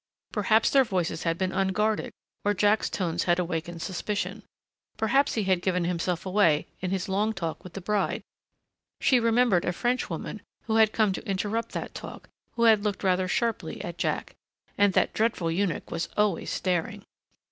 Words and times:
Perhaps 0.31 0.71
their 0.71 0.83
voices 0.83 1.25
had 1.25 1.37
been 1.37 1.51
unguarded 1.51 2.11
or 2.43 2.55
Jack's 2.55 2.89
tones 2.89 3.25
had 3.25 3.37
awakened 3.37 3.83
suspicion. 3.83 4.41
Perhaps 4.97 5.35
he 5.35 5.43
had 5.43 5.61
given 5.61 5.85
himself 5.85 6.25
away 6.25 6.65
in 6.79 6.89
his 6.89 7.07
long 7.07 7.33
talk 7.33 7.63
with 7.63 7.73
the 7.73 7.81
bride. 7.81 8.23
She 8.99 9.19
remembered 9.19 9.63
a 9.63 9.71
Frenchwoman 9.71 10.41
who 10.63 10.77
had 10.77 10.91
come 10.91 11.13
to 11.13 11.29
interrupt 11.29 11.73
that 11.73 11.93
talk 11.93 12.29
who 12.53 12.63
had 12.63 12.83
looked 12.83 13.03
rather 13.03 13.27
sharply 13.27 13.79
at 13.83 13.99
Jack.... 13.99 14.33
And 14.75 14.93
that 14.93 15.13
dreadful 15.13 15.51
eunuch 15.51 15.91
was 15.91 16.09
always 16.17 16.49
staring.... 16.49 17.05